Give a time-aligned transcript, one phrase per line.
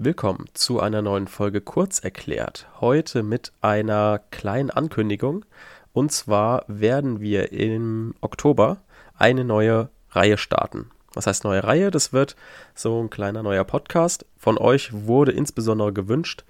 [0.00, 2.68] Willkommen zu einer neuen Folge Kurz erklärt.
[2.80, 5.44] Heute mit einer kleinen Ankündigung.
[5.92, 8.76] Und zwar werden wir im Oktober
[9.16, 10.92] eine neue Reihe starten.
[11.14, 11.90] Was heißt neue Reihe?
[11.90, 12.36] Das wird
[12.76, 14.24] so ein kleiner neuer Podcast.
[14.36, 16.44] Von euch wurde insbesondere gewünscht,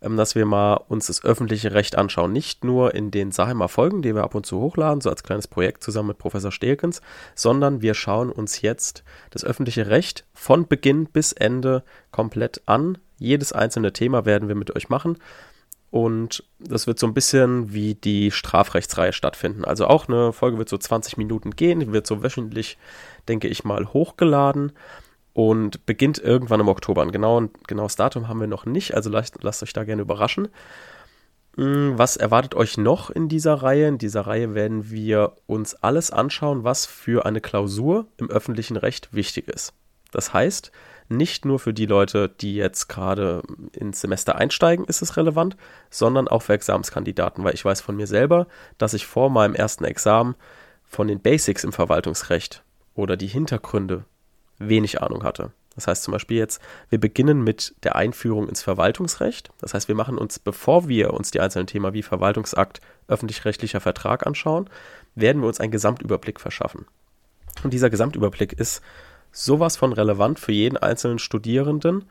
[0.00, 2.32] dass wir mal uns das öffentliche Recht anschauen.
[2.32, 5.48] Nicht nur in den Saheimer Folgen, die wir ab und zu hochladen, so als kleines
[5.48, 7.00] Projekt zusammen mit Professor Stelkens,
[7.34, 12.98] sondern wir schauen uns jetzt das öffentliche Recht von Beginn bis Ende komplett an.
[13.18, 15.18] Jedes einzelne Thema werden wir mit euch machen.
[15.90, 19.64] Und das wird so ein bisschen wie die Strafrechtsreihe stattfinden.
[19.64, 22.76] Also auch eine Folge wird so 20 Minuten gehen, wird so wöchentlich,
[23.28, 24.72] denke ich mal, hochgeladen
[25.36, 27.02] und beginnt irgendwann im Oktober.
[27.02, 30.48] Ein genau, genaues Datum haben wir noch nicht, also lasst, lasst euch da gerne überraschen.
[31.58, 33.86] Hm, was erwartet euch noch in dieser Reihe?
[33.86, 39.12] In dieser Reihe werden wir uns alles anschauen, was für eine Klausur im öffentlichen Recht
[39.12, 39.74] wichtig ist.
[40.10, 40.72] Das heißt,
[41.10, 43.42] nicht nur für die Leute, die jetzt gerade
[43.72, 45.58] ins Semester einsteigen, ist es relevant,
[45.90, 48.46] sondern auch für Examenskandidaten, weil ich weiß von mir selber,
[48.78, 50.34] dass ich vor meinem ersten Examen
[50.82, 54.06] von den Basics im Verwaltungsrecht oder die Hintergründe
[54.58, 55.52] wenig Ahnung hatte.
[55.76, 59.50] Das heißt zum Beispiel jetzt, wir beginnen mit der Einführung ins Verwaltungsrecht.
[59.60, 64.26] Das heißt, wir machen uns, bevor wir uns die einzelnen Themen wie Verwaltungsakt, öffentlich-rechtlicher Vertrag
[64.26, 64.70] anschauen,
[65.14, 66.86] werden wir uns einen Gesamtüberblick verschaffen.
[67.62, 68.82] Und dieser Gesamtüberblick ist
[69.32, 72.06] sowas von relevant für jeden einzelnen Studierenden,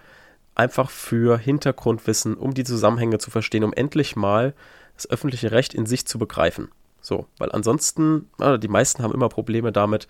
[0.53, 4.53] einfach für Hintergrundwissen, um die Zusammenhänge zu verstehen, um endlich mal
[4.95, 6.69] das öffentliche Recht in sich zu begreifen.
[7.05, 10.07] So, weil ansonsten, ja, die meisten haben immer Probleme damit,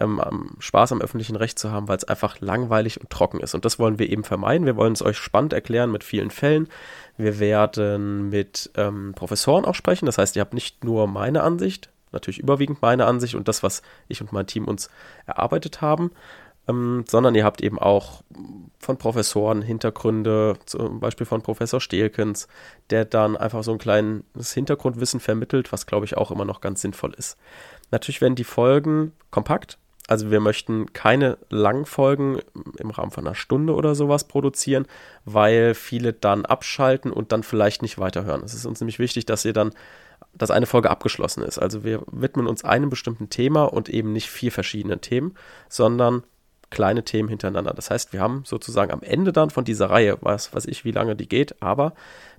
[0.00, 3.54] ähm, Spaß am öffentlichen Recht zu haben, weil es einfach langweilig und trocken ist.
[3.54, 4.64] Und das wollen wir eben vermeiden.
[4.64, 6.68] Wir wollen es euch spannend erklären mit vielen Fällen.
[7.18, 10.06] Wir werden mit ähm, Professoren auch sprechen.
[10.06, 13.82] Das heißt, ihr habt nicht nur meine Ansicht, natürlich überwiegend meine Ansicht und das, was
[14.08, 14.88] ich und mein Team uns
[15.26, 16.12] erarbeitet haben,
[16.68, 18.22] ähm, sondern ihr habt eben auch
[18.78, 22.48] von Professoren Hintergründe, zum Beispiel von Professor Stehlkens,
[22.90, 26.80] der dann einfach so ein kleines Hintergrundwissen vermittelt, was glaube ich auch immer noch ganz
[26.80, 27.36] sinnvoll ist.
[27.90, 29.78] Natürlich werden die Folgen kompakt,
[30.08, 32.40] also wir möchten keine langen Folgen
[32.78, 34.86] im Rahmen von einer Stunde oder sowas produzieren,
[35.26, 38.42] weil viele dann abschalten und dann vielleicht nicht weiterhören.
[38.42, 39.74] Es ist uns nämlich wichtig, dass ihr dann,
[40.32, 41.58] dass eine Folge abgeschlossen ist.
[41.58, 45.34] Also wir widmen uns einem bestimmten Thema und eben nicht vier verschiedenen Themen,
[45.68, 46.22] sondern
[46.70, 47.72] kleine Themen hintereinander.
[47.72, 50.90] Das heißt, wir haben sozusagen am Ende dann von dieser Reihe, was weiß ich, wie
[50.90, 51.94] lange die geht, aber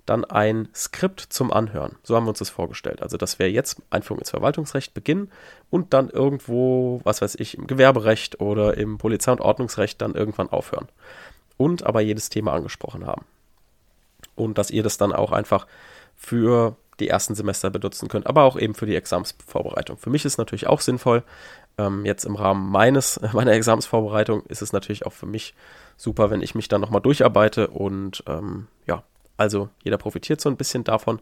[0.06, 1.96] dann ein Skript zum Anhören.
[2.02, 3.02] So haben wir uns das vorgestellt.
[3.02, 5.30] Also, dass wir jetzt Einführung ins Verwaltungsrecht beginnen
[5.68, 10.48] und dann irgendwo, was weiß ich, im Gewerberecht oder im Polizei- und Ordnungsrecht dann irgendwann
[10.48, 10.88] aufhören.
[11.56, 13.24] Und aber jedes Thema angesprochen haben.
[14.34, 15.66] Und dass ihr das dann auch einfach
[16.16, 19.96] für die ersten Semester benutzen könnt, aber auch eben für die Examsvorbereitung.
[19.96, 21.22] Für mich ist natürlich auch sinnvoll,
[21.78, 25.54] ähm, jetzt im Rahmen meines, meiner Examsvorbereitung ist es natürlich auch für mich
[25.96, 29.02] super, wenn ich mich dann nochmal durcharbeite und ähm, ja,
[29.36, 31.20] also jeder profitiert so ein bisschen davon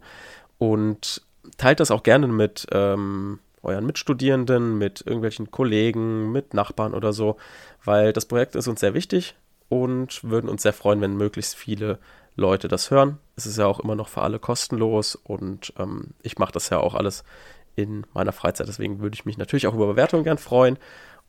[0.59, 1.23] und
[1.57, 7.37] teilt das auch gerne mit ähm, euren Mitstudierenden, mit irgendwelchen Kollegen, mit Nachbarn oder so,
[7.85, 9.35] weil das Projekt ist uns sehr wichtig
[9.69, 11.99] und würden uns sehr freuen, wenn möglichst viele
[12.37, 13.19] Leute das hören.
[13.37, 16.79] Es ist ja auch immer noch für alle kostenlos und ähm, ich mache das ja
[16.79, 17.25] auch alles
[17.79, 18.67] in meiner Freizeit.
[18.67, 20.79] Deswegen würde ich mich natürlich auch über Bewertungen gern freuen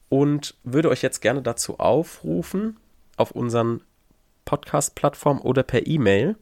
[0.09, 2.77] und würde euch jetzt gerne dazu aufrufen,
[3.17, 3.81] auf unseren
[4.45, 6.35] Podcast-Plattformen oder per E-Mail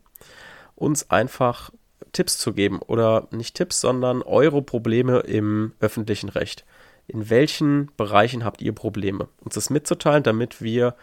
[0.76, 1.72] uns einfach
[2.14, 6.66] Tipps zu geben oder nicht Tipps, sondern eure Probleme im öffentlichen Recht.
[7.08, 9.28] In welchen Bereichen habt ihr Probleme?
[9.44, 10.96] Uns das mitzuteilen, damit wir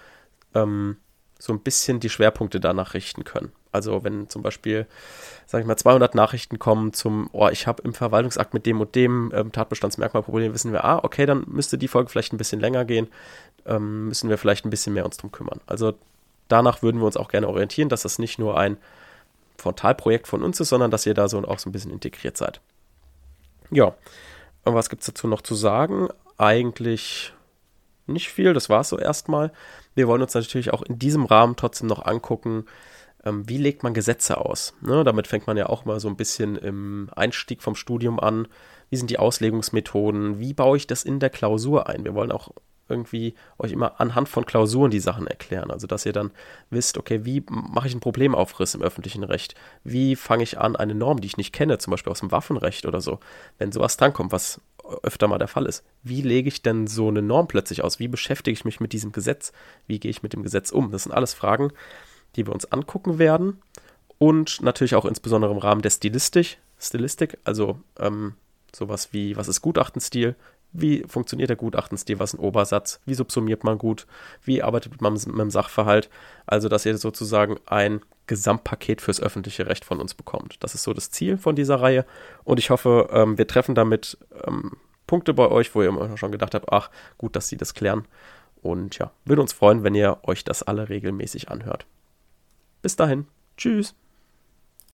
[0.55, 0.97] ähm,
[1.39, 3.53] so ein bisschen die Schwerpunkte danach richten können.
[3.75, 4.87] Also wenn zum Beispiel,
[5.47, 8.95] sage ich mal, 200 Nachrichten kommen zum, oh, ich habe im Verwaltungsakt mit dem und
[8.95, 12.85] dem ähm, Tatbestandsmerkmalproblem, wissen wir, ah, okay, dann müsste die Folge vielleicht ein bisschen länger
[12.85, 13.09] gehen,
[13.67, 15.61] ähm, müssen wir vielleicht ein bisschen mehr uns drum kümmern.
[15.67, 15.95] Also
[16.47, 18.77] danach würden wir uns auch gerne orientieren, dass das nicht nur ein
[19.59, 22.61] Frontalprojekt von uns ist, sondern dass ihr da so auch so ein bisschen integriert seid.
[23.73, 23.95] Ja,
[24.65, 26.09] und was gibt es dazu noch zu sagen?
[26.39, 27.33] Eigentlich
[28.07, 29.53] nicht viel, das war es so erstmal.
[29.97, 32.67] Wir wollen uns natürlich auch in diesem Rahmen trotzdem noch angucken,
[33.25, 34.75] ähm, wie legt man Gesetze aus.
[34.81, 35.05] Ne?
[35.05, 38.49] Damit fängt man ja auch mal so ein bisschen im Einstieg vom Studium an.
[38.91, 40.39] Wie sind die Auslegungsmethoden?
[40.39, 42.05] Wie baue ich das in der Klausur ein?
[42.05, 42.51] Wir wollen auch
[42.87, 45.71] irgendwie euch immer anhand von Klausuren die Sachen erklären.
[45.71, 46.33] Also, dass ihr dann
[46.69, 49.55] wisst, okay, wie mache ich einen Problemaufriss im öffentlichen Recht?
[49.85, 52.85] Wie fange ich an, eine Norm, die ich nicht kenne, zum Beispiel aus dem Waffenrecht
[52.85, 53.21] oder so,
[53.57, 54.61] wenn sowas drankommt, was
[55.03, 55.85] öfter mal der Fall ist.
[56.03, 57.99] Wie lege ich denn so eine Norm plötzlich aus?
[57.99, 59.53] Wie beschäftige ich mich mit diesem Gesetz?
[59.87, 60.91] Wie gehe ich mit dem Gesetz um?
[60.91, 61.73] Das sind alles Fragen,
[62.37, 63.61] die wir uns angucken werden.
[64.19, 68.35] Und natürlich auch insbesondere im Rahmen der Stilistik, Stilistik also ähm,
[68.75, 70.37] sowas wie, was ist Gutachtenstil,
[70.75, 74.07] wie funktioniert der Gutachtenstil, was ist ein Obersatz, wie subsumiert man gut,
[74.43, 76.11] wie arbeitet man mit dem Sachverhalt.
[76.47, 80.57] Also, dass ihr sozusagen ein Gesamtpaket fürs öffentliche Recht von uns bekommt.
[80.61, 82.05] Das ist so das Ziel von dieser Reihe.
[82.43, 84.73] Und ich hoffe, ähm, wir treffen damit ähm,
[85.07, 88.07] Punkte bei euch, wo ihr immer schon gedacht habt, ach, gut, dass sie das klären.
[88.61, 91.87] Und ja, würde uns freuen, wenn ihr euch das alle regelmäßig anhört.
[92.85, 93.27] Bis dahin.
[93.57, 93.95] Tschüss.